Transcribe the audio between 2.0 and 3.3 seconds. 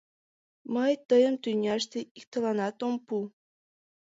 иктыланат ом пу!